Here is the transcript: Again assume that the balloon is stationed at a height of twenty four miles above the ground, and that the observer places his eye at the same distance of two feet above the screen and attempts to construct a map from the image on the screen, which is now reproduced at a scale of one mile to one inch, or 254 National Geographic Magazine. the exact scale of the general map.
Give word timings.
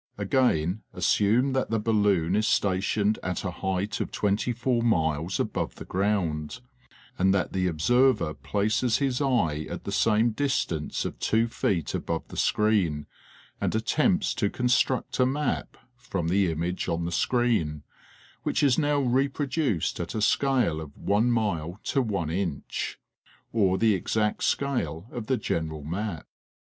Again 0.17 0.81
assume 0.93 1.53
that 1.53 1.69
the 1.69 1.77
balloon 1.77 2.35
is 2.35 2.47
stationed 2.47 3.19
at 3.21 3.43
a 3.45 3.51
height 3.51 4.01
of 4.01 4.11
twenty 4.11 4.51
four 4.51 4.81
miles 4.81 5.39
above 5.39 5.75
the 5.75 5.85
ground, 5.85 6.59
and 7.19 7.35
that 7.35 7.53
the 7.53 7.67
observer 7.67 8.33
places 8.33 8.97
his 8.97 9.21
eye 9.21 9.67
at 9.69 9.83
the 9.83 9.91
same 9.91 10.31
distance 10.31 11.05
of 11.05 11.19
two 11.19 11.47
feet 11.47 11.93
above 11.93 12.27
the 12.29 12.35
screen 12.35 13.05
and 13.61 13.75
attempts 13.75 14.33
to 14.33 14.49
construct 14.49 15.19
a 15.19 15.25
map 15.27 15.77
from 15.97 16.29
the 16.29 16.49
image 16.51 16.89
on 16.89 17.05
the 17.05 17.11
screen, 17.11 17.83
which 18.41 18.63
is 18.63 18.79
now 18.79 18.97
reproduced 18.97 19.99
at 19.99 20.15
a 20.15 20.21
scale 20.23 20.81
of 20.81 20.97
one 20.97 21.29
mile 21.29 21.79
to 21.83 22.01
one 22.01 22.31
inch, 22.31 22.97
or 23.53 23.77
254 23.77 23.77
National 23.77 23.77
Geographic 23.77 23.77
Magazine. 23.77 23.79
the 23.79 23.95
exact 24.01 24.43
scale 24.43 25.07
of 25.15 25.27
the 25.27 25.37
general 25.37 25.83
map. 25.83 26.25